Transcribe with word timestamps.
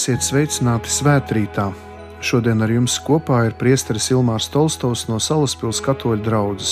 Esiet 0.00 0.22
sveicināti 0.24 0.88
svētkrītā. 0.88 1.66
Šodien 2.24 2.64
ar 2.64 2.70
jums 2.72 2.94
kopā 3.04 3.42
ir 3.44 3.56
priesteris 3.60 4.06
Ilmārs 4.14 4.46
Tolstovs 4.48 5.02
no 5.10 5.18
Salaspils 5.20 5.82
katoļu 5.84 6.24
draugas. 6.24 6.70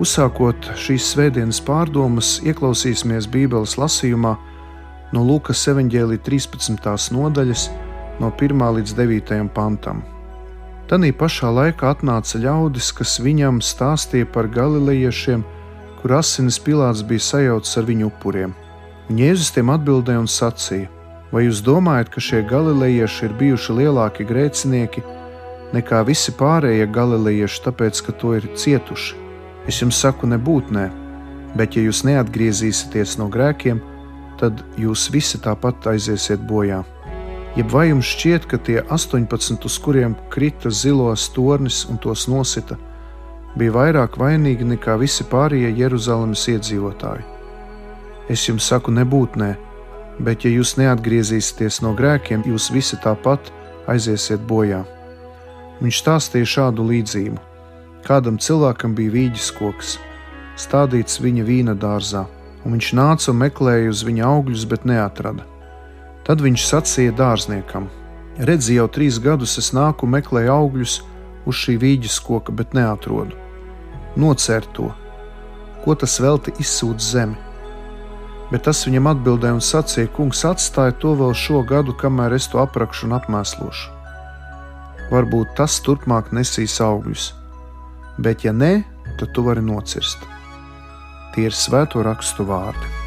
Uzsākot 0.00 0.70
šīs 0.80 1.10
svētdienas 1.10 1.60
pārdomas, 1.66 2.38
ieklausīsimies 2.40 3.28
Bībeles 3.28 3.76
lasījumā 3.76 4.32
no 5.12 5.26
Lukas 5.28 5.66
evanģēlī 5.74 6.16
13. 6.24 6.88
nodaļas, 7.18 7.66
no 8.24 8.32
1 8.32 8.66
līdz 8.78 8.96
9 8.96 9.52
pantam. 9.52 10.00
Tanī 10.88 11.12
pašā 11.12 11.52
laikā 11.52 11.92
atnāca 11.92 12.40
ļaudis, 12.46 12.94
kas 12.96 13.20
viņam 13.20 13.60
stāstīja 13.60 14.32
par 14.32 14.48
galilejiešiem, 14.48 15.44
kur 16.00 16.16
asinis 16.16 16.62
Pilārs 16.64 17.04
bija 17.04 17.28
sajaucis 17.28 17.76
ar 17.76 17.92
viņu 17.92 18.08
upuriem. 18.08 18.56
Un 19.12 19.20
Jēzus 19.20 19.52
tiem 19.52 19.76
atbildēja 19.76 20.24
un 20.24 20.32
sacīja: 20.40 20.93
Vai 21.34 21.48
jūs 21.48 21.64
domājat, 21.66 22.12
ka 22.14 22.22
šie 22.22 22.44
galilejieši 22.46 23.24
ir 23.26 23.32
bijuši 23.40 23.74
lielāki 23.74 24.22
grēcinieki 24.28 25.00
nekā 25.74 26.04
visi 26.06 26.30
pārējie 26.38 26.84
galilejieši, 26.94 27.62
tāpēc, 27.64 28.02
ka 28.06 28.14
to 28.20 28.36
ir 28.38 28.46
cietuši? 28.54 29.16
Es 29.66 29.80
jums 29.82 29.98
saku, 29.98 30.28
nebūt 30.30 30.70
nē, 30.76 30.84
bet 31.58 31.74
ja 31.74 31.82
jūs 31.82 32.04
neatgriezīsieties 32.06 33.16
no 33.18 33.26
grēkiem, 33.34 33.82
tad 34.38 34.62
jūs 34.78 35.08
visi 35.10 35.42
tāpat 35.42 35.90
aiziesiet 35.96 36.46
bojā. 36.46 36.84
Jeb 37.58 37.74
vai 37.74 37.88
jums 37.88 38.14
šķiet, 38.14 38.46
ka 38.46 38.62
tie 38.62 38.78
18, 38.86 39.66
uz 39.66 39.82
kuriem 39.82 40.14
krita 40.30 40.70
zilos 40.70 41.26
tornis 41.34 41.82
un 41.90 41.98
tos 41.98 42.28
nosita, 42.30 42.78
bija 43.58 43.74
vairāk 43.74 44.22
vainīgi 44.22 44.70
nekā 44.76 45.00
visi 45.02 45.26
pārējie 45.26 45.74
Jeruzalemes 45.82 46.46
iedzīvotāji? 46.54 47.26
Es 48.30 48.46
jums 48.46 48.70
saku, 48.70 48.94
nebūt 48.94 49.34
nē, 49.42 49.54
bet 50.18 50.44
ja 50.44 50.52
jūs 50.52 50.76
neatgriezīsieties 50.78 51.80
no 51.84 51.94
grēkiem, 51.96 52.44
jūs 52.46 52.70
visi 52.74 52.98
tāpat 53.02 53.50
aiziesiet 53.90 54.44
bojā. 54.48 54.84
Viņš 55.82 56.00
stāstīja 56.02 56.50
šādu 56.56 56.86
līdzību. 56.90 57.40
Kādam 58.04 58.38
cilvēkam 58.38 58.94
bija 58.94 59.14
vīģis 59.14 59.50
koks, 59.58 59.96
stādīts 60.60 61.20
viņa 61.24 61.46
vīna 61.48 61.74
dārzā, 61.74 62.26
un 62.64 62.76
viņš 62.76 62.90
nāca 62.98 63.30
un 63.32 63.40
meklēja 63.40 63.90
uz 63.90 64.04
viņa 64.06 64.26
augļus, 64.28 64.66
bet 64.70 64.84
neatrada. 64.88 65.46
Tad 66.24 66.44
viņš 66.44 66.66
sacīja 66.68 67.14
dārzniekam: 67.16 67.88
Redzi, 68.38 68.76
jau 68.78 68.86
trīs 68.88 69.18
gadus 69.22 69.58
es 69.60 69.72
nāku 69.76 70.06
meklēju 70.10 70.52
augļus 70.52 70.98
uz 71.48 71.56
šī 71.64 71.78
vīģis 71.80 72.20
koka, 72.24 72.52
bet 72.52 72.76
neatrodu. 72.76 73.36
Nocērt 74.20 74.70
to, 74.76 74.92
ko 75.84 75.96
tas 75.98 76.20
velti 76.22 76.54
izsūdz 76.62 77.10
zemi 77.16 77.43
Bet 78.52 78.66
tas 78.68 78.82
viņam 78.86 79.08
atbildēja 79.14 79.56
un 79.56 79.62
sacīja: 79.64 80.10
Kungs, 80.16 80.44
atstāja 80.48 80.96
to 81.00 81.14
vēl 81.18 81.32
šo 81.36 81.62
gadu, 81.68 81.94
kamēr 81.96 82.36
es 82.36 82.48
to 82.52 82.60
aprakšu 82.62 83.08
un 83.08 83.16
apmēslošu. 83.18 83.92
Varbūt 85.12 85.56
tas 85.58 85.78
turpmāk 85.84 86.32
nesīs 86.32 86.80
augļus, 86.80 87.30
bet 88.18 88.44
ja 88.44 88.52
nē, 88.56 88.72
tad 89.20 89.32
tu 89.36 89.44
vari 89.46 89.64
nocirst. 89.64 90.24
Tie 91.34 91.48
ir 91.48 91.56
svēto 91.56 92.04
rakstu 92.06 92.46
vārdi. 92.48 93.03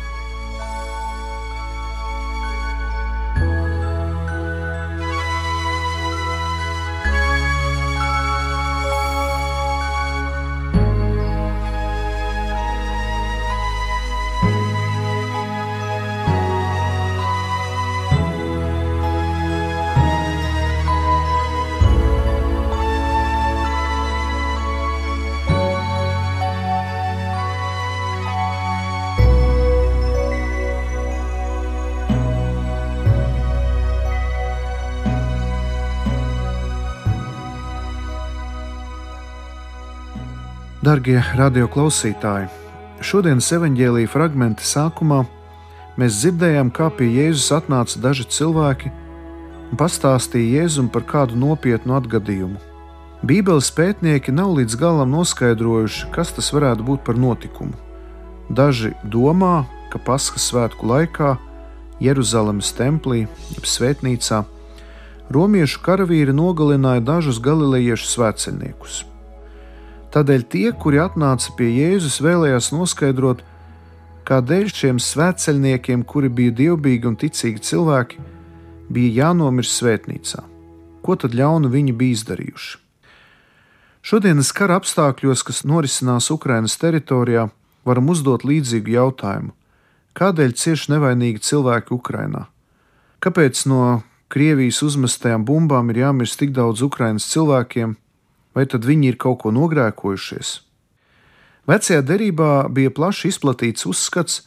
Darbie 40.88 41.18
radioklausītāji, 41.36 42.46
šodienas 43.04 43.50
evanģēlīja 43.58 44.08
fragmenta 44.08 44.64
sākumā 44.64 45.18
mēs 46.00 46.20
dzirdējām, 46.22 46.70
kā 46.72 46.86
pie 46.96 47.10
Jēzus 47.12 47.50
atnāca 47.58 48.00
daži 48.06 48.24
cilvēki 48.32 48.92
un 48.94 49.82
pastāstīja 49.82 50.62
Jēzum 50.62 50.88
par 50.94 51.04
kādu 51.10 51.36
nopietnu 51.42 51.98
atgadījumu. 51.98 52.62
Bībeles 53.28 53.68
pētnieki 53.76 54.32
nav 54.38 54.54
līdz 54.62 54.78
galam 54.80 55.12
noskaidrojuši, 55.18 56.08
kas 56.16 56.32
tas 56.38 56.54
varētu 56.56 56.88
būt 56.88 57.04
par 57.10 57.20
notikumu. 57.20 57.76
Daži 58.48 58.94
domā, 59.04 59.66
ka 59.92 60.00
Paskas 60.00 60.48
svētku 60.54 60.88
laikā 60.88 61.34
Jeruzalemes 62.00 62.72
templī, 62.80 63.26
jeb 63.58 63.68
svētnīcā, 63.68 64.46
romiešu 65.36 65.84
karavīri 65.84 66.32
nogalināja 66.32 67.04
dažus 67.12 67.44
galilejiešu 67.44 68.12
svētceļniekus. 68.14 69.04
Tādēļ 70.16 70.44
tie, 70.48 70.72
kuri 70.72 71.02
atnāca 71.04 71.52
pie 71.58 71.68
Jēzus, 71.74 72.22
vēlējās 72.24 72.72
noskaidrot, 72.72 73.44
kādēļ 74.28 74.72
šiem 74.72 75.02
svētceļniekiem, 75.04 76.04
kuri 76.08 76.32
bija 76.32 76.56
dievbijīgi 76.56 77.10
un 77.10 77.18
ticīgi 77.20 77.64
cilvēki, 77.64 78.24
bija 78.92 79.26
jānomirst 79.26 79.82
svētnīcā. 79.82 80.44
Ko 81.04 81.16
tad 81.20 81.36
ļaunu 81.36 81.72
viņi 81.72 81.96
bija 81.96 82.18
izdarījuši? 82.18 82.80
Šodienas 84.08 84.54
kara 84.56 84.78
apstākļos, 84.80 85.44
kas 85.44 85.66
norisinās 85.68 86.32
Ukrainas 86.32 86.78
teritorijā, 86.80 87.50
varam 87.84 88.12
uzdot 88.14 88.46
līdzīgu 88.48 88.94
jautājumu: 88.96 89.52
kādēļ 90.16 90.56
cieši 90.56 90.94
nevainīgi 90.94 91.44
cilvēki 91.44 91.92
Ukrainā? 91.96 92.48
Kāpēc 93.20 93.66
no 93.68 94.04
Krievijas 94.32 94.80
uzmestajām 94.84 95.44
bumbām 95.48 95.92
ir 95.92 96.06
jāmirst 96.06 96.40
tik 96.40 96.56
daudz 96.56 96.84
Ukrainas 96.88 97.28
cilvēkiem, 97.32 97.98
vai 98.58 98.66
tad 98.66 98.88
viņi 98.90 99.12
ir 99.14 99.20
kaut 99.22 99.44
ko 99.44 99.54
nogrēkojušies? 99.54 100.54
Vecajā 101.70 102.02
derībā 102.02 102.52
bija 102.74 102.90
plaši 102.90 103.30
izplatīts 103.30 103.86
uzskats, 103.86 104.42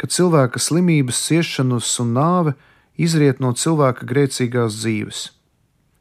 ka 0.00 0.08
cilvēka 0.10 0.58
slimības, 0.58 1.20
ciešanas 1.28 1.92
un 2.02 2.14
nāve 2.16 2.56
izriet 2.98 3.38
no 3.44 3.52
cilvēka 3.54 4.08
grēcīgās 4.08 4.80
dzīves. 4.80 5.20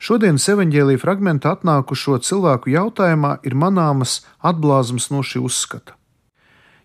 Šodienas 0.01 0.47
evanģēlīja 0.49 0.97
fragmentā 1.03 1.51
atnākušo 1.53 2.17
cilvēku 2.25 2.71
jautājumā 2.73 3.35
ir 3.45 3.53
manāmas 3.53 4.23
atblāzmas 4.41 5.11
no 5.13 5.21
šī 5.21 5.43
uzskata. 5.45 5.93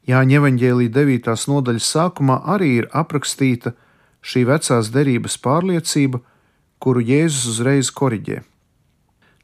Jāņa 0.07 0.37
evanģēlīja 0.43 0.93
9. 0.93 1.31
nodaļas 1.49 1.89
sākumā 1.95 2.43
arī 2.53 2.75
ir 2.83 2.91
aprakstīta 2.93 3.73
šī 4.21 4.45
vecās 4.51 4.91
derības 4.93 5.39
pārliecība, 5.41 6.21
kuru 6.83 7.01
Jēzus 7.01 7.49
uzreiz 7.55 7.89
koriģē. 7.91 8.43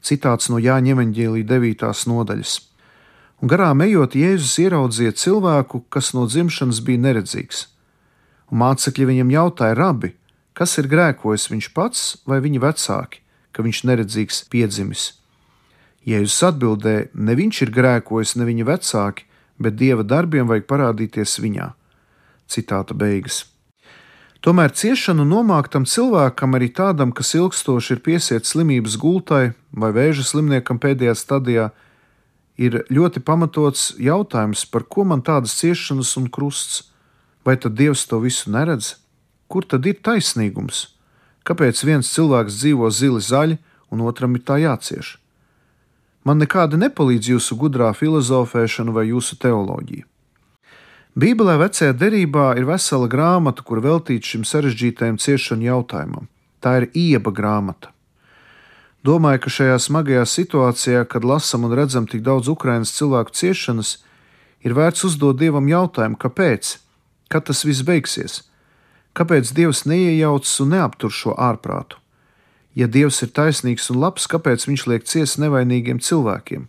Citāts 0.03 0.49
no 0.51 0.57
Jāņa 0.59 0.97
Evanģēlī 0.97 1.45
9. 1.47 1.83
nodaļas. 2.11 2.57
Un 3.39 3.51
garām 3.51 3.83
ejot, 3.85 4.17
Jēzus 4.19 4.57
ieraudzīja 4.59 5.13
cilvēku, 5.15 5.85
kas 5.87 6.11
no 6.15 6.25
dzimšanas 6.27 6.81
bija 6.83 6.99
neredzīgs. 7.05 7.69
Un 8.51 8.59
mācekļi 8.59 9.07
viņam 9.09 9.31
jautāja, 9.31 9.77
rabi, 9.79 10.11
kas 10.51 10.75
ir 10.81 10.89
grēkojis 10.91 11.47
viņš 11.53 11.69
pats 11.75 12.03
vai 12.27 12.41
viņa 12.43 12.63
vecāki, 12.65 13.23
ka 13.55 13.63
viņš 13.63 13.83
neredzīgs 13.87 14.43
piedzimis. 14.51 15.05
Jēzus 16.03 16.49
atbildēja, 16.51 17.07
ne 17.15 17.37
viņš 17.39 17.63
ir 17.63 17.71
grēkojis, 17.79 18.35
ne 18.35 18.49
viņa 18.51 18.67
vecāki, 18.73 19.23
bet 19.55 19.79
dieva 19.79 20.03
darbiem 20.03 20.51
vajag 20.51 20.67
parādīties 20.67 21.39
viņā. 21.39 21.71
Citāta 22.51 22.91
beigas. 22.91 23.45
Tomēr 24.43 24.73
ciešanu 24.75 25.23
nomāktam 25.23 25.85
cilvēkam, 25.87 26.57
arī 26.57 26.67
tādam, 26.75 27.13
kas 27.15 27.29
ilgstoši 27.37 27.93
ir 27.95 28.01
piesiets 28.03 28.51
slimības 28.51 28.97
gultai 28.99 29.53
vai 29.71 29.93
vēža 29.95 30.25
slimniekam 30.27 30.81
pēdējā 30.83 31.13
stadijā, 31.15 31.69
ir 32.59 32.81
ļoti 32.91 33.23
pamatots 33.23 33.93
jautājums, 33.95 34.65
par 34.67 34.83
ko 34.83 35.07
man 35.07 35.23
tādas 35.23 35.55
ciešanas 35.61 36.11
un 36.19 36.27
krusts. 36.27 36.89
Vai 37.47 37.55
tad 37.55 37.79
Dievs 37.79 38.03
to 38.07 38.19
visu 38.19 38.51
neredz? 38.51 38.97
Kur 39.47 39.63
tad 39.63 39.87
ir 39.87 40.03
taisnīgums? 40.03 40.89
Kāpēc 41.47 41.79
viens 41.87 42.11
cilvēks 42.11 42.59
dzīvo 42.59 42.91
zili 42.91 43.23
zaļi 43.23 43.57
un 43.95 44.03
otram 44.03 44.35
ir 44.35 44.43
tā 44.43 44.59
jācieš? 44.59 45.17
Man 46.27 46.43
nekādi 46.43 46.79
nepalīdz 46.83 47.31
jūsu 47.31 47.55
gudrā 47.59 47.91
filozofēšana 47.95 48.91
vai 48.91 49.09
jūsu 49.11 49.39
teoloģija. 49.39 50.07
Bībelē 51.13 51.59
vecajā 51.61 51.93
derībā 51.93 52.55
ir 52.57 52.65
vesela 52.65 53.07
grāmata, 53.09 53.61
kur 53.61 53.83
veltīta 53.85 54.33
šim 54.33 54.45
sarežģītajam 54.49 55.19
ciešanu 55.21 55.67
jautājumam. 55.67 56.29
Tā 56.63 56.77
ir 56.81 56.87
ieba 56.97 57.29
grāmata. 57.29 57.91
Domāju, 59.05 59.43
ka 59.43 59.53
šajā 59.53 59.77
smagajā 59.83 60.23
situācijā, 60.25 61.03
kad 61.05 61.27
lasām 61.27 61.67
un 61.67 61.75
redzam 61.77 62.07
tik 62.09 62.23
daudz 62.25 62.49
Ukraiņas 62.49 62.95
cilvēku 62.97 63.35
ciešanas, 63.35 63.97
ir 64.63 64.73
vērts 64.73 65.03
uzdot 65.09 65.37
Dievam 65.37 65.67
jautājumu, 65.69 66.17
kāpēc, 66.17 66.77
kad 67.29 67.45
tas 67.49 67.65
viss 67.67 67.85
beigsies, 67.85 68.39
kāpēc 69.13 69.51
Dievs 69.53 69.83
neiejaucas 69.85 70.55
un 70.63 70.73
neaptur 70.73 71.13
šo 71.13 71.35
ārprātu, 71.37 71.99
Ja 72.73 72.87
Dievs 72.89 73.21
ir 73.21 73.29
taisnīgs 73.29 73.91
un 73.93 73.99
labs, 74.01 74.25
kāpēc 74.29 74.65
viņš 74.65 74.83
liek 74.89 75.03
ciest 75.05 75.37
nevainīgiem 75.41 75.99
cilvēkiem? 76.01 76.65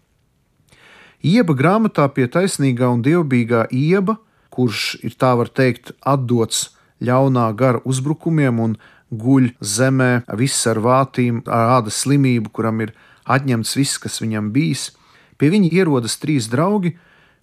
Ieba 1.24 1.56
grāmatā 1.56 2.04
pie 2.12 2.26
taisnīgā 2.28 2.90
un 2.92 3.00
dievbijīgā 3.04 3.64
ieba, 3.72 4.18
kurš 4.54 4.94
ir 5.02 5.16
tā 5.18 5.34
var 5.38 5.50
teikt, 5.50 5.92
atdots 6.00 6.68
ļaunā 7.04 7.48
gara 7.58 7.82
uzbrukumiem 7.84 8.60
un 8.62 8.76
guļ 9.10 9.50
zemē, 9.60 10.24
viss 10.38 10.66
ar 10.70 10.80
vātīm, 10.82 11.42
ar 11.46 11.78
ādas 11.78 12.02
slimību, 12.04 12.52
kuram 12.54 12.82
ir 12.84 12.94
atņemts 13.24 13.74
viss, 13.78 13.98
kas 13.98 14.20
viņam 14.22 14.52
bijis. 14.54 14.92
Pie 15.38 15.50
viņa 15.50 15.72
ierodas 15.74 16.16
trīs 16.22 16.48
draugi, 16.50 16.94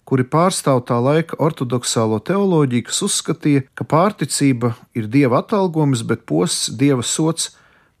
kuri 0.08 0.24
pārstāv 0.26 0.82
tā 0.88 0.98
laika 1.00 1.38
ortodoksālo 1.38 2.18
teoloģiju, 2.26 2.86
kas 2.88 3.02
uzskatīja, 3.06 3.66
ka 3.78 3.86
pārticība 3.88 4.74
ir 4.98 5.08
dieva 5.12 5.42
atalgojums, 5.42 6.02
bet 6.08 6.26
posts 6.26 6.72
dieva 6.78 7.04
sots 7.06 7.52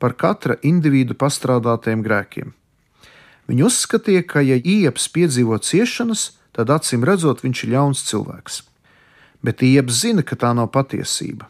par 0.02 0.16
katra 0.18 0.58
individu 0.66 1.14
pastrādātajiem 1.14 2.02
grēkiem. 2.02 2.52
Viņi 3.50 3.64
uzskatīja, 3.68 4.26
ka, 4.26 4.42
ja 4.42 4.56
ieps 4.56 5.08
piedzīvo 5.12 5.58
ciešanas, 5.62 6.32
tad 6.56 6.70
acīm 6.74 7.06
redzot, 7.06 7.42
viņš 7.44 7.64
ir 7.64 7.74
ļauns 7.76 8.04
cilvēks. 8.10 8.62
Bet 9.42 9.62
ieps 9.66 10.02
zina, 10.04 10.22
ka 10.22 10.38
tā 10.38 10.52
nav 10.54 10.70
patiesība. 10.74 11.48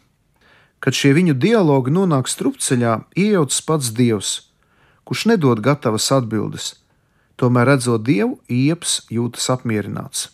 Kad 0.83 0.97
šie 0.97 1.13
viņu 1.15 1.35
dialogi 1.37 1.93
nonāk 1.93 2.27
strupceļā, 2.27 3.03
iejaucas 3.15 3.61
pats 3.63 3.91
dievs, 3.95 4.31
kurš 5.05 5.27
nedod 5.31 5.61
gatavas 5.63 6.09
atbildes. 6.11 6.73
Tomēr, 7.39 7.73
redzot 7.73 8.03
dievu, 8.05 8.39
ieps 8.49 9.03
jūtas 9.13 9.47
apmierināts. 9.53 10.29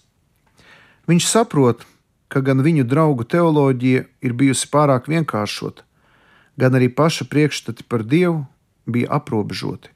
Viņš 1.09 1.27
saprot, 1.27 1.85
ka 2.29 2.41
gan 2.45 2.63
viņu 2.65 2.85
draugu 2.85 3.25
teoloģija 3.25 4.03
ir 4.21 4.33
bijusi 4.37 4.67
pārāk 4.71 5.07
vienkāršota, 5.09 5.85
gan 6.59 6.75
arī 6.77 6.89
paša 6.93 7.25
priekšstati 7.29 7.87
par 7.89 8.03
dievu 8.05 8.43
bija 8.85 9.09
aprobežoti. 9.17 9.89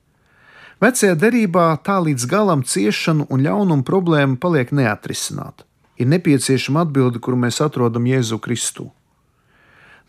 Vecajā 0.81 1.16
derībā 1.16 1.68
tā 1.86 2.00
līdz 2.04 2.25
galam 2.27 2.63
ciešanu 2.68 3.30
un 3.31 3.44
ļaunumu 3.45 3.86
problēma 3.88 4.39
paliek 4.42 4.74
neatrisināta. 4.75 5.63
Ir 5.98 6.07
nepieciešama 6.10 6.86
atbilde, 6.88 7.19
kuru 7.19 7.38
mēs 7.38 7.62
atrodam 7.62 8.06
Jēzu 8.10 8.40
Kristu. 8.42 8.90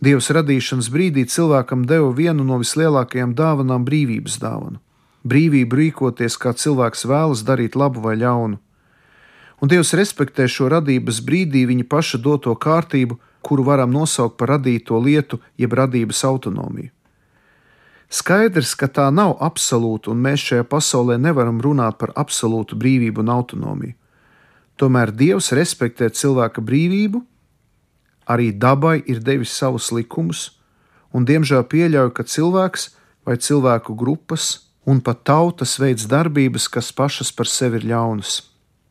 Dievs 0.01 0.31
radīšanas 0.33 0.91
brīdī 0.93 1.25
cilvēkam 1.29 1.87
deva 1.87 2.11
vienu 2.13 2.45
no 2.45 2.59
vislielākajām 2.61 3.35
dāvanām- 3.35 3.85
brīvības 3.89 4.39
dāvanu. 4.41 4.79
Brīvību 5.25 5.73
rīkoties, 5.81 6.37
kā 6.37 6.53
cilvēks 6.53 7.07
vēlas 7.09 7.45
darīt 7.45 7.77
labu 7.77 8.01
vai 8.01 8.17
ļaunu 8.17 8.59
un 9.65 9.71
Dievs 9.73 9.95
respektē 9.97 10.45
šo 10.45 10.69
radības 10.69 11.23
brīdī 11.25 11.63
viņa 11.65 11.87
paša 11.89 12.19
doto 12.21 12.53
kārtību, 12.53 13.17
kuru 13.41 13.65
varam 13.65 13.93
nosaukt 13.97 14.37
par 14.37 14.51
radīto 14.59 14.99
lietu, 15.01 15.39
jeb 15.57 15.73
radības 15.73 16.21
autonomiju. 16.29 16.91
Skaidrs, 18.13 18.75
ka 18.77 18.87
tā 18.93 19.09
nav 19.11 19.39
absolūta, 19.41 20.13
un 20.13 20.21
mēs 20.21 20.45
šajā 20.51 20.67
pasaulē 20.69 21.17
nevaram 21.19 21.63
runāt 21.65 21.97
par 21.99 22.13
absolūtu 22.13 22.77
brīvību 22.77 23.25
un 23.25 23.33
autonomiju. 23.33 23.97
Tomēr 24.81 25.13
Dievs 25.15 25.53
respektē 25.55 26.09
cilvēka 26.11 26.63
brīvību, 26.65 27.21
arī 28.27 28.51
dabai 28.51 28.99
ir 29.07 29.21
devis 29.23 29.55
savus 29.55 29.93
likumus, 29.95 30.49
un 31.15 31.27
diemžēl 31.29 31.63
pieļauj, 31.71 32.11
ka 32.17 32.27
cilvēks 32.27 32.89
vai 33.27 33.37
cilvēku 33.39 33.95
grupas 33.95 34.71
un 34.85 35.01
pat 35.01 35.23
tautas 35.25 35.79
veids 35.81 36.09
darbības, 36.11 36.67
kas 36.69 36.91
pašas 36.93 37.31
par 37.33 37.49
sevi 37.49 37.81
ir 37.81 37.89
ļaunas. 37.93 38.43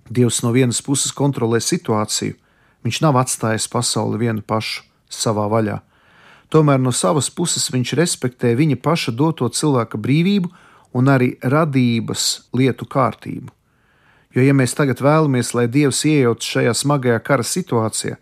Dievs 0.10 0.42
no 0.44 0.52
vienas 0.56 0.82
puses 0.82 1.12
kontrolē 1.12 1.60
situāciju, 1.64 2.36
viņš 2.84 3.02
nav 3.04 3.20
atstājis 3.20 3.68
pasauli 3.72 4.22
vienu 4.26 4.44
pašu 4.46 4.84
savā 5.12 5.46
vaļā. 5.52 5.80
Tomēr 6.54 6.80
no 6.80 6.92
savas 6.94 7.30
puses 7.34 7.70
viņš 7.74 7.96
respektē 7.98 8.54
viņa 8.56 8.78
paša 8.84 9.12
doto 9.12 9.48
cilvēka 9.50 9.98
brīvību 9.98 10.52
un 10.94 11.10
arī 11.10 11.34
radības 11.42 12.50
lietu 12.54 12.86
kārtību. 12.86 13.50
Jo, 14.34 14.42
ja 14.42 14.54
mēs 14.58 14.74
tagad 14.74 15.02
vēlamies, 15.04 15.54
lai 15.54 15.68
Dievs 15.70 16.02
iejaucas 16.10 16.48
šajā 16.56 16.74
smagajā 16.74 17.20
kara 17.22 17.46
situācijā, 17.46 18.18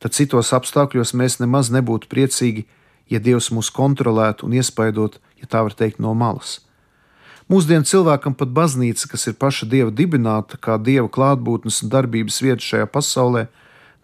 tad 0.00 0.16
citos 0.16 0.52
apstākļos 0.56 1.12
mēs 1.12 1.40
nemaz 1.42 1.68
nebūtu 1.74 2.08
priecīgi, 2.08 2.64
ja 3.12 3.20
Dievs 3.20 3.50
mūs 3.52 3.68
kontrolētu 3.74 4.48
un 4.48 4.56
iespaidot, 4.56 5.20
ja 5.36 5.50
tā 5.50 5.60
var 5.66 5.76
teikt, 5.76 6.00
no 6.00 6.14
malas. 6.16 6.62
Mūsdienu 7.52 7.86
cilvēkam 7.86 8.34
pat 8.34 8.50
baznīca, 8.50 9.06
kas 9.12 9.28
ir 9.30 9.36
paša 9.38 9.68
dieva 9.70 9.92
dibināta, 9.94 10.58
kā 10.58 10.80
dieva 10.82 11.06
klātbūtnes 11.06 11.84
un 11.84 11.92
darbības 11.92 12.40
vieta 12.42 12.64
šajā 12.64 12.88
pasaulē, 12.90 13.44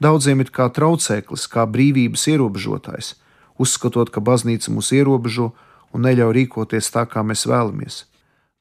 daudziem 0.05 0.44
ir 0.44 0.52
kā 0.55 0.69
traucēklis, 0.70 1.49
kā 1.50 1.64
brīvības 1.67 2.29
ierobežotājs, 2.31 3.17
uzskatot, 3.58 4.12
ka 4.14 4.23
baznīca 4.23 4.70
mūs 4.70 4.93
ierobežo 4.94 5.50
un 5.90 6.06
neļauj 6.06 6.37
rīkoties 6.38 6.93
tā, 6.94 7.02
kā 7.08 7.25
mēs 7.26 7.49
vēlamies. 7.50 8.05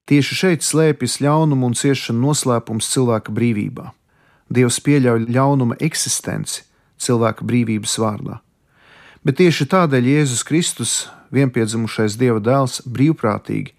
Tieši 0.09 0.35
šeit 0.35 0.65
slēpjas 0.65 1.19
ļaunuma 1.21 1.69
un 1.69 1.75
ciešana 1.77 2.19
noslēpums 2.19 2.89
cilvēka 2.91 3.33
brīvībā. 3.33 3.91
Dievs 4.51 4.79
pieļauj 4.83 5.27
ļaunuma 5.31 5.77
eksistenci 5.79 6.65
cilvēka 7.01 7.45
brīvības 7.47 7.97
vārdā. 8.01 8.39
Bet 9.21 9.37
tieši 9.37 9.67
tādēļ 9.69 10.07
Jēzus 10.09 10.41
Kristus, 10.47 10.93
vienpiedzimušais 11.29 12.17
Dieva 12.17 12.41
dēls, 12.41 12.81
brīvprātīgi 12.89 13.75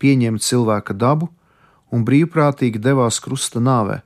pieņēma 0.00 0.40
cilvēka 0.40 0.96
dabu 0.96 1.28
un 1.92 2.04
brīvprātīgi 2.08 2.80
devās 2.82 3.20
krusta 3.22 3.60
nāvē, 3.60 4.00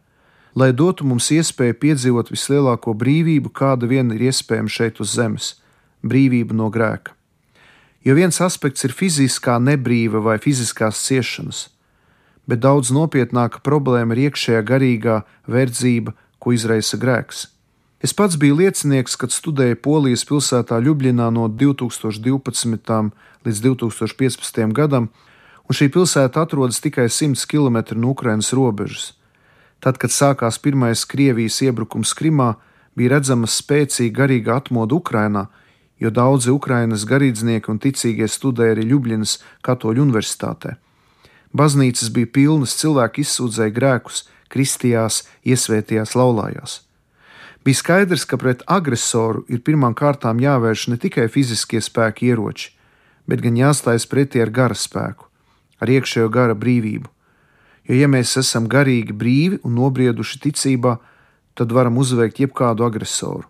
lai 0.59 0.73
dotu 0.75 1.07
mums 1.07 1.31
iespēju 1.31 1.79
piedzīvot 1.85 2.35
vislielāko 2.35 2.95
brīvību, 2.99 3.53
kāda 3.55 3.87
vien 3.87 4.11
ir 4.15 4.27
iespējama 4.31 4.71
šeit 4.71 5.01
uz 5.01 5.15
zemes- 5.15 5.55
brīvība 6.11 6.53
no 6.53 6.71
grēka. 6.71 7.15
Jo 8.05 8.17
viens 8.17 8.41
aspekts 8.41 8.87
ir 8.87 8.95
fiziskā 8.97 9.59
nebrīva 9.61 10.23
vai 10.25 10.39
fiziskās 10.41 11.03
ciešanas, 11.05 11.67
bet 12.49 12.63
daudz 12.65 12.89
nopietnāka 12.97 13.61
problēma 13.61 14.17
ir 14.17 14.31
iekšējā 14.31 14.61
garīgā 14.65 15.23
verdzība, 15.45 16.15
ko 16.41 16.55
izraisa 16.57 16.97
grēks. 16.97 17.51
Es 18.01 18.15
pats 18.17 18.39
biju 18.41 18.57
liecinieks, 18.57 19.19
kad 19.21 19.29
studēju 19.29 19.77
Polijas 19.85 20.25
pilsētā 20.25 20.79
Ljubļinā 20.81 21.27
no 21.37 21.51
2012. 21.53 23.11
līdz 23.45 23.61
2015. 23.67 24.73
gadam, 24.73 25.11
un 25.69 25.77
šī 25.77 25.91
pilsēta 25.93 26.47
atrodas 26.47 26.81
tikai 26.81 27.11
100 27.13 27.45
km 27.45 28.01
no 28.01 28.15
Ukrainas 28.17 28.55
robežas. 28.57 29.13
Tad, 29.85 30.01
kad 30.01 30.13
sākās 30.13 30.57
pirmais 30.57 31.05
Krievijas 31.05 31.61
iebrukums 31.61 32.17
Krimā, 32.17 32.55
bija 32.97 33.19
redzama 33.19 33.49
spēcīga 33.49 34.17
garīga 34.23 34.57
atmodu 34.57 34.97
Ukrainā, 35.05 35.51
jo 36.01 36.11
daudzi 36.11 36.51
Ukrainas 36.51 37.07
garīdznieki 37.09 37.71
un 37.73 37.79
ticīgie 37.83 38.29
studēja 38.29 38.77
arī 38.77 38.89
Ljubljanas 38.91 39.39
Katoļu 39.67 40.05
universitātē. 40.07 40.77
Baznīcas 41.57 42.13
bija 42.15 42.31
pilnas, 42.35 42.77
cilvēki 42.81 43.25
izsūdzēja 43.25 43.75
grēkus, 43.77 44.25
kristījās, 44.51 45.25
iesvētījās, 45.47 46.15
laulājās. 46.19 46.81
Bija 47.65 47.77
skaidrs, 47.77 48.25
ka 48.25 48.39
pret 48.41 48.63
agresoru 48.67 49.45
ir 49.49 49.61
pirmām 49.67 49.95
kārtām 49.95 50.41
jāvērš 50.41 50.89
ne 50.91 51.01
tikai 51.01 51.29
fiziskie 51.29 51.83
spēki 51.85 52.31
ieroči, 52.33 52.71
bet 53.29 53.43
gan 53.45 53.59
jāstājas 53.59 54.09
pretī 54.09 54.41
ar 54.41 54.55
gara 54.55 54.79
spēku 54.79 55.31
ar 55.81 55.91
iekšējo 55.91 56.29
gara 56.33 56.55
brīvību. 56.55 57.09
Jo, 57.89 57.97
ja 57.97 58.09
mēs 58.13 58.37
esam 58.39 58.69
garīgi 58.71 59.17
brīvi 59.17 59.61
un 59.65 59.75
nobrieduši 59.79 60.41
ticībā, 60.45 60.99
tad 61.59 61.73
varam 61.75 61.99
uzveikt 61.99 62.43
jebkādu 62.45 62.85
agresoru. 62.87 63.49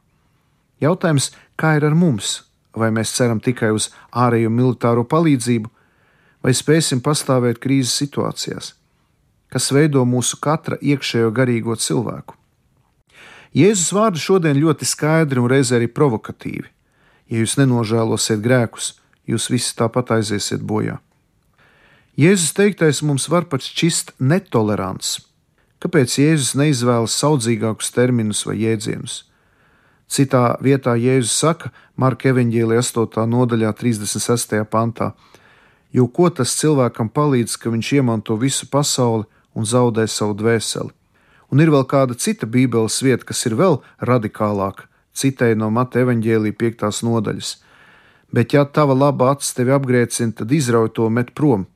Jautājums, 0.80 1.30
kā 1.60 1.76
ir 1.76 1.84
ar 1.88 1.94
mums? 1.94 2.40
Vai 2.76 2.90
mēs 2.94 3.12
ceram 3.16 3.40
tikai 3.42 3.72
uz 3.74 3.90
ārējo 4.14 4.50
militāro 4.54 5.04
palīdzību, 5.04 5.70
vai 6.40 6.52
spēsim 6.56 7.02
pastāvēt 7.04 7.58
krīzes 7.60 7.96
situācijās, 8.00 8.74
kas 9.50 9.70
veido 9.74 10.04
mūsu 10.06 10.38
katra 10.40 10.78
iekšējo 10.80 11.32
garīgo 11.34 11.76
cilvēku? 11.76 12.36
Jēzus 13.50 13.90
vārdi 13.90 14.22
šodien 14.22 14.58
ļoti 14.62 14.86
skaidri 14.86 15.42
un 15.42 15.50
reizē 15.50 15.80
arī 15.80 15.88
provokatīvi. 15.90 16.68
Ja 17.30 17.42
jūs 17.42 17.56
nenožēlosiet 17.58 18.38
grēkus, 18.42 18.92
jūs 19.26 19.48
visi 19.50 19.74
tāpat 19.78 20.14
aiziesiet 20.18 20.62
bojā. 20.62 21.00
Jēzus 22.18 22.54
teiktais 22.54 23.02
mums 23.02 23.26
var 23.30 23.48
pat 23.50 23.66
šķist 23.66 24.14
netolerants. 24.22 25.18
Kāpēc 25.82 26.14
Jēzus 26.20 26.54
neizvēlas 26.60 27.16
saudzīgākus 27.18 27.90
terminus 27.96 28.44
vai 28.46 28.58
jēdzienus? 28.60 29.24
Citā 30.10 30.56
vietā 30.58 30.96
Jēzus 30.98 31.36
saka, 31.38 31.68
Marka 31.94 32.32
evanģēlija 32.32 32.82
8. 32.82 33.28
nodaļā, 33.30 33.70
36. 33.78 34.56
pantā: 34.66 35.12
Jo 35.94 36.08
ko 36.10 36.26
tas 36.34 36.56
cilvēkam 36.58 37.12
palīdz, 37.14 37.54
ka 37.54 37.70
viņš 37.70 37.92
iemanto 38.00 38.34
visu 38.34 38.66
pasauli 38.66 39.28
un 39.54 39.62
zaudē 39.62 40.08
savu 40.10 40.34
dvēseli? 40.34 40.90
Un 41.54 41.62
ir 41.62 41.70
vēl 41.70 41.86
kāda 41.86 42.16
cita 42.18 42.46
Bībeles 42.46 42.98
vieta, 43.06 43.24
kas 43.24 43.46
ir 43.46 43.54
vēl 43.54 43.78
radikālāka, 44.02 44.88
citai 45.14 45.54
no 45.54 45.70
Mata 45.70 46.02
evanģēlija 46.02 46.58
5. 46.58 46.90
nodaļas. 47.06 47.52
Bet, 48.34 48.54
ja 48.54 48.64
tava 48.64 48.94
laba 48.98 49.30
acis 49.30 49.54
tevi 49.54 49.70
apgrēcina, 49.74 50.34
tad 50.42 50.50
izrauj 50.50 50.90
to 50.98 51.06
met 51.10 51.30
prom, 51.34 51.68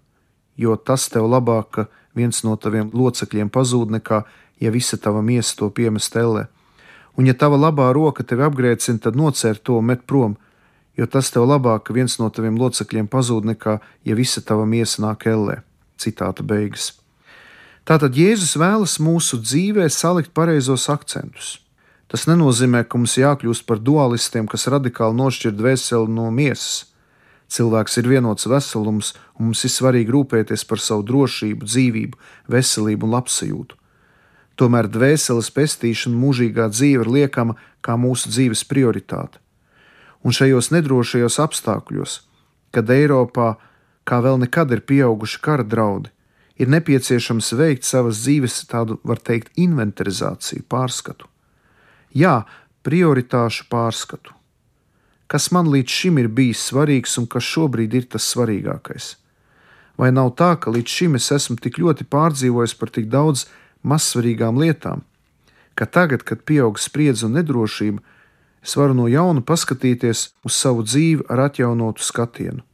jo 0.56 0.74
tas 0.74 1.06
tev 1.06 1.30
labāk, 1.30 1.70
ka 1.70 1.86
viens 2.18 2.42
no 2.42 2.58
taviem 2.58 2.90
locekļiem 2.94 3.50
pazūd, 3.50 3.94
nekā 3.94 4.24
ja 4.58 4.74
visa 4.74 4.98
tava 4.98 5.22
miesa 5.22 5.54
to 5.62 5.70
piemest 5.70 6.18
ellē. 6.18 6.48
Un, 7.14 7.28
ja 7.28 7.34
tava 7.38 7.58
labā 7.60 7.92
roka 7.94 8.24
tevi 8.26 8.42
apgrēcina, 8.46 8.98
tad 9.02 9.16
nocer 9.18 9.60
to 9.62 9.78
met 9.80 10.02
prom, 10.06 10.34
jo 10.98 11.06
tas 11.06 11.30
tev 11.34 11.46
labāk, 11.46 11.86
ka 11.86 11.94
viens 11.94 12.18
no 12.18 12.30
taviem 12.30 12.58
locekļiem 12.58 13.06
pazūd, 13.10 13.46
nekā 13.54 13.78
ja 14.06 14.18
visa 14.18 14.42
tava 14.42 14.66
miesa 14.66 15.02
nāk 15.06 15.26
ellē. 15.30 15.60
Citāta 16.00 16.42
beigas. 16.42 16.92
Tātad 17.86 18.16
Jēzus 18.16 18.56
vēlas 18.58 18.96
mūsu 18.98 19.38
dzīvē 19.42 19.86
salikt 19.92 20.32
pareizos 20.34 20.88
akcentus. 20.90 21.58
Tas 22.08 22.26
nenozīmē, 22.30 22.84
ka 22.88 22.98
mums 22.98 23.16
jākļūst 23.18 23.66
par 23.68 23.80
dualistiem, 23.82 24.48
kas 24.50 24.66
radikāli 24.72 25.18
nošķir 25.18 25.54
dvēseli 25.58 26.10
no 26.14 26.30
miesas. 26.34 26.86
Cilvēks 27.54 27.98
ir 28.00 28.08
vienots 28.08 28.48
veselums, 28.48 29.12
un 29.36 29.50
mums 29.50 29.64
ir 29.66 29.72
svarīgi 29.74 30.14
rūpēties 30.14 30.64
par 30.66 30.80
savu 30.82 31.04
drošību, 31.06 31.68
dzīvību, 31.68 32.20
veselību 32.50 33.06
un 33.06 33.14
labsajūtu. 33.18 33.78
Tomēr 34.60 34.86
dvēseles 34.86 35.50
pestīšana, 35.50 36.18
mūžīgā 36.18 36.68
dzīve 36.70 37.02
ir 37.02 37.10
liekama 37.10 37.56
kā 37.82 37.96
mūsu 37.98 38.30
dzīves 38.30 38.62
prioritāte. 38.70 39.40
Un 40.24 40.32
šajos 40.32 40.70
nedrošajos 40.72 41.40
apstākļos, 41.42 42.20
kad 42.72 42.90
Eiropā 42.90 43.54
kā 44.08 44.20
vēl 44.24 44.38
nekad 44.44 44.72
ir 44.72 44.84
pieauguši 44.86 45.40
kara 45.44 45.64
draudi, 45.66 46.12
ir 46.60 46.70
nepieciešams 46.70 47.52
veikt 47.58 47.88
savas 47.88 48.22
dzīves 48.22 48.62
tādu, 48.70 49.00
var 49.04 49.20
teikt, 49.20 49.52
inventarizāciju, 49.58 50.64
pārskatu. 50.70 51.28
Jā, 52.14 52.44
prioritāšu 52.86 53.66
pārskatu. 53.72 54.36
Kas 55.26 55.50
man 55.50 55.70
līdz 55.72 55.90
šim 55.90 56.20
ir 56.20 56.28
bijis 56.28 56.62
svarīgs 56.68 57.16
un 57.18 57.26
kas 57.26 57.46
šobrīd 57.48 57.94
ir 57.96 58.08
tas 58.12 58.26
svarīgākais? 58.30 59.14
Vai 59.98 60.10
nav 60.14 60.34
tā, 60.38 60.52
ka 60.60 60.70
līdz 60.74 60.90
šim 60.90 61.18
es 61.18 61.30
esmu 61.32 61.56
tik 61.62 61.78
ļoti 61.80 62.06
pārdzīvojis 62.10 62.74
par 62.78 62.92
tik 62.94 63.08
daudz 63.10 63.46
mazsvarīgām 63.84 64.58
lietām, 64.60 65.04
ka 65.74 65.86
tagad, 65.86 66.24
kad 66.24 66.44
pieaug 66.48 66.78
spriedzi 66.80 67.26
un 67.28 67.36
nedrošība, 67.38 68.02
es 68.64 68.76
varu 68.80 68.96
no 68.96 69.08
jauna 69.10 69.42
paskatīties 69.44 70.28
uz 70.44 70.56
savu 70.56 70.84
dzīvi 70.86 71.26
ar 71.28 71.46
atjaunotu 71.48 72.04
skatienu. 72.04 72.64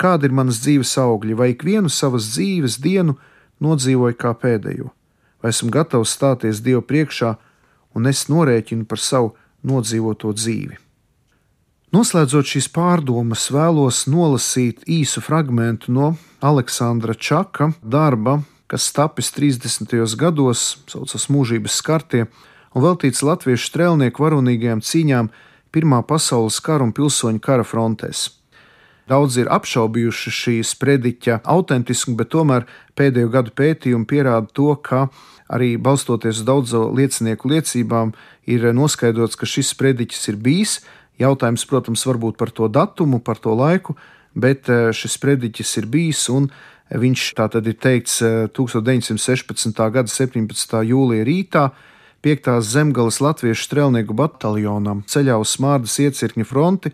Kādi 0.00 0.26
ir 0.26 0.34
manas 0.34 0.58
dzīves 0.64 0.96
augļi, 0.98 1.36
vai 1.38 1.52
ikvienu 1.52 1.90
savas 1.92 2.32
dzīves 2.34 2.80
dienu 2.82 3.14
nodzīvoju 3.62 4.18
kā 4.18 4.34
pēdējo, 4.34 4.90
vai 5.42 5.52
esmu 5.54 5.70
gatavs 5.70 6.16
stāties 6.16 6.62
Dievu 6.64 6.82
priekšā 6.82 7.36
un 7.94 8.10
es 8.10 8.26
norēķinu 8.26 8.88
par 8.90 8.98
savu 8.98 9.36
nodzīvoto 9.62 10.32
dzīvi. 10.34 10.80
Noslēdzot 11.94 12.48
šīs 12.50 12.66
pārdomas, 12.74 13.46
vēlos 13.54 14.00
nolasīt 14.10 14.82
īsu 14.90 15.22
fragment 15.22 15.86
no 15.86 16.16
Aleksandra 16.42 17.14
Čaka 17.14 17.70
darba 17.78 18.40
kas 18.66 18.90
tapis 18.92 19.32
30. 19.36 19.94
gados, 20.20 20.78
saucas 20.90 21.28
mūžības 21.32 21.80
skartie, 21.80 22.26
un 22.74 22.84
veltīts 22.84 23.24
latviešu 23.26 23.70
strēlnieku 23.70 24.24
varonīgajām 24.24 24.82
cīņām 24.84 25.32
Pirmā 25.74 26.04
pasaules 26.06 26.60
kara 26.62 26.86
un 26.86 26.92
pilsoņu 26.94 27.40
kara 27.42 27.64
frontēs. 27.66 28.28
Daudzi 29.10 29.42
ir 29.42 29.48
apšaubījuši 29.52 30.32
šī 30.32 30.52
sprediķa 30.64 31.40
autentiskumu, 31.50 32.14
bet 32.20 32.30
tomēr 32.30 32.68
pēdējo 32.94 33.32
gadu 33.32 33.52
pētījumi 33.58 34.06
pierāda 34.08 34.46
to, 34.54 34.70
ka 34.78 35.08
arī 35.50 35.74
balstoties 35.76 36.38
uz 36.38 36.46
daudzu 36.46 36.86
liecinieku 36.94 37.50
liecībām, 37.50 38.14
ir 38.46 38.68
noskaidrots, 38.70 39.36
ka 39.36 39.50
šis 39.50 39.74
sprediķis 39.74 40.30
ir 40.30 40.38
bijis. 40.46 40.76
Jautājums, 41.18 41.66
protams, 41.66 42.06
varbūt 42.06 42.38
par 42.38 42.54
to 42.54 42.70
datumu, 42.70 43.18
par 43.18 43.42
to 43.42 43.52
laiku, 43.58 43.98
bet 44.34 44.70
eh, 44.70 44.88
šis 44.94 45.18
sprediķis 45.18 45.76
ir 45.82 45.90
bijis 45.90 46.28
un 46.30 46.48
Viņš 46.92 47.22
tā 47.38 47.48
tad 47.48 47.66
ir 47.66 47.78
teikts 47.80 48.20
1916. 48.52 49.72
Eh, 49.72 49.90
gada 49.90 50.08
17. 50.10 50.82
jūlija 50.84 51.24
rītā. 51.24 51.70
5. 52.24 52.60
zemgales 52.64 53.20
latviešu 53.20 53.66
strēlnieku 53.66 54.14
bataljonam 54.16 55.02
ceļā 55.04 55.36
uz 55.36 55.50
Smārdas 55.58 55.98
iecirkņa 56.00 56.46
fronti, 56.48 56.92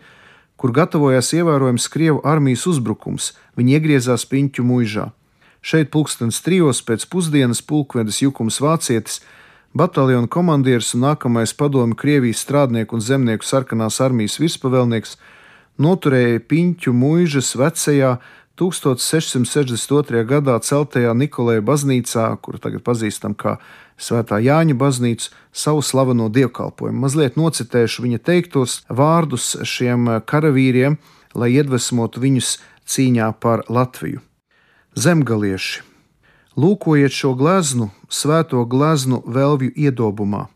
kur 0.59 0.73
gatavojās 0.75 1.31
ievērojams 1.37 1.87
Krievu 1.87 2.19
armijas 2.27 2.65
uzbrukums. 2.67 3.31
Viņi 3.55 3.77
iegriezās 3.77 4.27
Piņķu 4.27 4.65
mūžā. 4.67 5.11
Šeit 5.63 5.91
pulkstenis 5.93 6.41
trijos 6.43 6.81
pēc 6.83 7.05
pusdienas 7.07 7.61
pulkvedis 7.61 8.19
Jukums 8.23 8.59
Vācietis, 8.59 9.21
bataljona 9.77 10.27
komandieris 10.27 10.95
un 10.97 11.05
nākamais 11.05 11.53
padomu 11.55 11.95
Krievijas 11.95 12.43
strādnieku 12.43 12.97
un 12.97 13.03
zemnieku 13.05 13.47
sarkanās 13.47 14.01
armijas 14.03 14.39
virspavēlnieks 14.41 15.15
noturēja 15.81 16.41
Piņķu 16.49 16.91
mūžas 16.91 17.53
vecajā 17.55 18.17
1662. 18.59 20.23
gadā 20.27 20.57
celtajā 20.59 21.13
Nikolēja 21.15 21.63
baznīcā, 21.65 22.25
kuru 22.43 22.59
tagad 22.61 22.83
pazīstam 22.83 23.33
kā 23.33 23.57
Svētā 24.01 24.41
Jāņa 24.41 24.75
baznīcu, 24.75 25.29
savu 25.53 25.83
slaveno 25.85 26.27
dievkalpojumu. 26.29 26.99
Mazliet 27.05 27.37
nocitēšu 27.37 28.03
viņa 28.03 28.19
teiktos 28.25 28.81
vārdus 28.89 29.53
šiem 29.63 30.09
karavīriem, 30.25 30.97
lai 31.37 31.51
iedvesmotu 31.53 32.23
viņus 32.23 32.57
cīņā 32.89 33.29
par 33.39 33.63
Latviju. 33.69 34.19
Zemgalieši, 34.97 35.85
lūkojiet 36.59 37.15
šo 37.15 37.31
gleznu, 37.39 37.91
svēto 38.09 38.65
gleznu 38.67 39.21
velvju 39.23 39.71
iedobumā. 39.77 40.49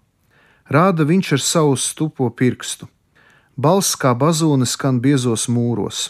Rāda 0.68 1.06
viņš 1.08 1.32
ar 1.38 1.46
savu 1.46 1.80
stupo 1.80 2.28
pirkstu. 2.34 2.90
Balss 3.56 3.96
kā 3.96 4.12
bazūne 4.18 4.68
skan 4.68 5.00
biezos 5.00 5.48
mūros 5.48 6.10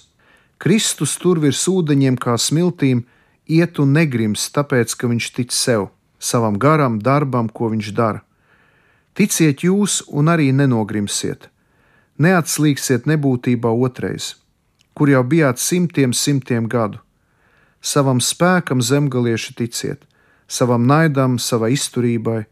Kristus 0.58 1.18
tur 1.20 1.40
virs 1.44 1.66
ūdeņiem 1.68 2.16
kā 2.22 2.38
smiltīm 2.40 3.04
iet 3.46 3.80
un 3.80 3.92
negrims, 3.94 4.48
tāpēc, 4.56 4.96
ka 4.96 5.10
viņš 5.12 5.28
tic 5.36 5.52
sev, 5.52 5.90
savam 6.20 6.58
garam, 6.60 7.00
darbam, 7.00 7.50
ko 7.50 7.70
viņš 7.74 7.92
dara. 7.96 8.24
Ticiet 9.16 9.64
jūs 9.64 10.02
un 10.12 10.32
arī 10.32 10.50
nenogrimsiet, 10.52 11.50
neatslīgsiet 12.20 13.08
nebūtībā 13.08 13.72
otrais, 13.72 14.36
kur 14.96 15.12
jau 15.12 15.24
bijāt 15.24 15.60
simtiem 15.60 16.14
simtiem 16.16 16.68
gadu. 16.72 17.00
Savam 17.80 18.20
spēkam 18.20 18.82
zemgalieši 18.82 19.54
ticiet, 19.56 20.08
savam 20.48 20.88
naidam, 20.88 21.38
savai 21.40 21.76
izturībai, 21.76 22.46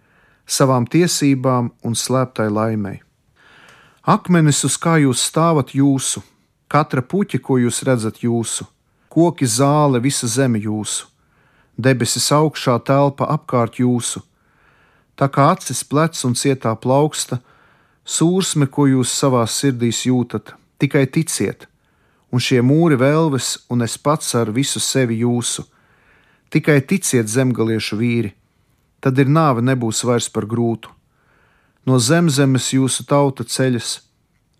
savām 0.45 0.85
tiesībām 0.85 1.71
un 1.83 1.95
slēptai 1.95 2.49
laimei. 2.51 3.01
Akmenis, 4.03 4.63
uz 4.67 4.75
kā 4.77 4.97
jūs 4.99 5.23
stāvat 5.23 5.73
jūsu, 5.73 6.21
Katra 6.67 7.01
puķa, 7.01 7.39
ko 7.39 7.57
jūs 7.61 7.83
redzat 7.87 8.23
jūsu, 8.23 8.65
koki 9.09 9.45
zāle, 9.45 10.01
visa 10.01 10.27
zeme 10.27 10.59
jūsu, 10.59 11.07
debesis 11.77 12.31
augšā 12.33 12.79
telpa 12.85 13.27
apkārt 13.29 13.79
jūsu. 13.81 14.23
Tā 15.15 15.29
kā 15.29 15.51
acis 15.53 15.83
plecs 15.85 16.23
un 16.25 16.33
cietā 16.33 16.73
plauksta, 16.73 17.39
sūrsme, 18.05 18.67
ko 18.67 18.87
jūs 18.89 19.13
savā 19.13 19.43
sirdīs 19.45 20.05
jūtat, 20.07 20.55
tikai 20.81 21.05
ticiet, 21.05 21.67
un 22.33 22.41
šie 22.41 22.63
mūri 22.65 22.97
vēlves, 22.97 23.67
un 23.69 23.85
es 23.85 23.97
pats 23.97 24.33
ar 24.35 24.49
visu 24.51 24.81
sevi 24.81 25.21
jūsu. 25.21 25.67
Tikai 26.49 26.81
ticiet, 26.85 27.29
zemgaliešu 27.29 27.97
vīri, 27.97 28.33
tad 29.01 29.17
ir 29.21 29.29
nāve 29.29 29.61
nebūs 29.61 30.03
vairs 30.05 30.29
par 30.33 30.45
grūtu. 30.49 30.89
No 31.85 31.99
zemzemes 31.99 32.71
jūsu 32.73 33.05
tauta 33.09 33.43
ceļas, 33.43 33.99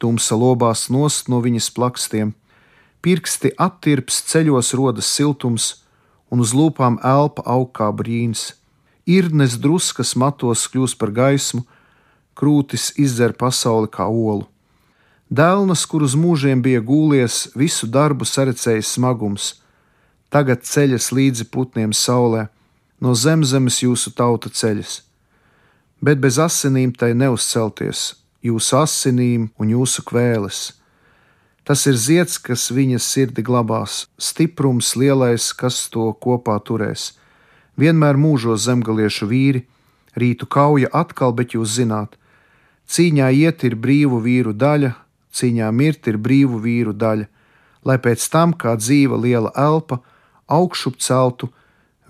tumsa 0.04 0.36
lobās 0.36 0.90
nost 0.92 1.30
no 1.32 1.40
viņas 1.40 1.70
plakstiem, 1.72 2.34
pirksti 3.04 3.54
attirps 3.56 4.20
ceļos 4.28 4.74
rodas 4.76 5.08
siltums, 5.08 5.70
un 6.32 6.44
uz 6.44 6.52
lūpām 6.58 7.00
elpa 7.08 7.46
aug 7.56 7.70
kā 7.78 7.88
brīns. 7.96 8.52
Irnes 9.08 9.56
druskas 9.60 10.16
matos 10.20 10.66
kļūst 10.72 10.98
par 11.00 11.12
gaismu, 11.16 11.64
krūtis 12.36 12.92
izdzer 13.00 13.36
pasauli 13.40 13.92
kā 13.92 14.08
olu. 14.08 14.48
Dēlnas, 15.34 15.86
kur 15.90 16.04
uz 16.06 16.16
mūžiem 16.20 16.62
bija 16.62 16.82
gūlies, 16.84 17.48
visu 17.58 17.88
darbu 17.88 18.26
sarecējis 18.28 18.96
smagums, 18.98 19.54
tagad 20.34 20.66
ceļas 20.68 21.12
līdzi 21.16 21.48
putniem 21.54 21.94
saulē, 21.94 22.48
no 23.02 23.16
zemzemes 23.16 23.80
jūsu 23.84 24.14
tauta 24.18 24.50
ceļas. 24.50 25.02
Bet 26.04 26.20
bez 26.24 26.38
asinīm 26.42 26.92
tai 26.96 27.14
neuzcelties, 27.18 28.23
jūsu 28.44 28.80
asinīm 28.84 29.50
un 29.58 29.74
jūsu 29.74 30.04
kvēles. 30.08 30.74
Tas 31.64 31.86
ir 31.88 31.96
zieds, 31.96 32.38
kas 32.44 32.68
viņas 32.76 33.06
sirdi 33.08 33.44
glabās, 33.46 34.08
stiprums 34.20 34.96
lielais, 35.00 35.52
kas 35.56 35.88
to 35.90 36.10
kopā 36.20 36.58
turēs. 36.60 37.14
Vienmēr 37.80 38.20
mūžos 38.20 38.66
zemgaliešu 38.68 39.30
vīri, 39.32 39.64
rītu 40.20 40.46
kauja 40.46 40.92
atkal, 40.94 41.32
bet 41.32 41.56
jūs 41.56 41.78
zināt, 41.80 42.18
cīņā 42.92 43.32
iet 43.40 43.64
ir 43.64 43.78
brīvu 43.80 44.20
vīru 44.22 44.54
daļa, 44.54 44.92
cīņā 45.34 45.72
mirt 45.72 46.12
ir 46.12 46.20
brīvu 46.20 46.60
vīru 46.62 46.94
daļa, 46.94 47.30
lai 47.88 47.98
pēc 47.98 48.28
tam, 48.30 48.54
kā 48.54 48.76
dzīva 48.76 49.18
liela 49.24 49.52
elpa, 49.56 50.02
augšup 50.52 51.00
celtu 51.00 51.50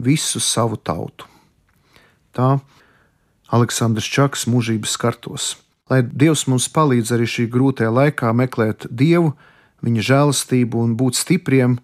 visu 0.01 0.41
savu 0.41 0.77
tautu. 0.81 1.29
Tā 2.33 2.57
Aleksandrs 3.53 4.09
Čaks 4.09 4.47
mūžības 4.49 4.97
kartos. 4.97 5.62
Lai 5.91 5.99
Dievs 6.03 6.45
mums 6.47 6.69
palīdz 6.71 7.11
arī 7.15 7.27
šī 7.27 7.49
grūtajā 7.51 7.91
laikā 7.91 8.31
meklēt 8.35 8.87
Dievu, 8.87 9.33
viņa 9.83 10.05
žēlastību 10.09 10.79
un 10.79 10.93
būt 10.99 11.19
stipriem 11.19 11.75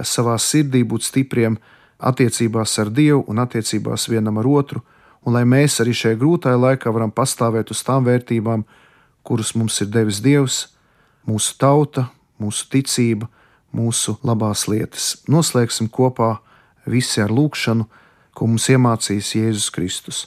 savā 0.00 0.38
sirdī, 0.40 0.80
būt 0.88 1.04
stipriem 1.04 1.58
attiecībās 2.00 2.78
ar 2.80 2.90
Dievu 2.90 3.26
un 3.28 3.42
attiecībās 3.44 4.08
vienam 4.08 4.40
ar 4.40 4.48
otru, 4.48 4.80
un 5.22 5.36
lai 5.36 5.44
mēs 5.44 5.78
arī 5.84 5.92
šajā 5.94 6.18
grūtajā 6.22 6.58
laikā 6.58 6.92
varam 6.94 7.12
pastāvēt 7.12 7.70
uz 7.74 7.84
tām 7.84 8.08
vērtībām, 8.08 8.64
kuras 9.22 9.52
mums 9.54 9.78
ir 9.84 9.92
devis 9.92 10.22
Dievs, 10.24 10.64
mūsu 11.28 11.54
tauta, 11.60 12.08
mūsu 12.40 12.66
ticība, 12.72 13.28
mūsu 13.76 14.16
labās 14.24 14.64
lietas. 14.68 15.18
Noslēgsim 15.28 15.92
kopā 15.92 16.38
visi 16.88 17.20
ar 17.22 17.30
lūgšanu, 17.30 17.86
ko 18.32 18.48
mums 18.48 18.68
iemācīs 18.72 19.36
Jēzus 19.36 19.70
Kristus. 19.70 20.26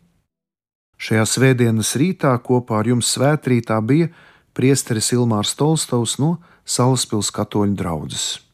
Šajā 1.01 1.23
svētdienas 1.25 1.95
rītā 1.97 2.35
kopā 2.45 2.83
ar 2.83 2.91
jums 2.91 3.09
svētrītā 3.15 3.79
bija 3.81 4.11
priesteris 4.53 5.09
Ilmārs 5.15 5.55
Tolstovs 5.57 6.19
no 6.21 6.35
Salaspils 6.61 7.31
katoļu 7.33 7.73
draudzes. 7.79 8.50